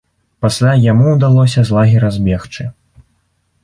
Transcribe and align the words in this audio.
Пасля 0.45 0.71
яму 0.91 1.05
ўдалося 1.13 1.65
з 1.69 1.77
лагера 1.79 2.13
збегчы. 2.19 2.63